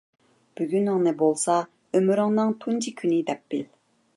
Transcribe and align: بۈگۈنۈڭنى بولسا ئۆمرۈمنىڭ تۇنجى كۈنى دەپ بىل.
بۈگۈنۈڭنى 0.59 1.13
بولسا 1.19 1.57
ئۆمرۈمنىڭ 1.99 2.57
تۇنجى 2.65 2.95
كۈنى 3.03 3.21
دەپ 3.29 3.45
بىل. 3.55 3.63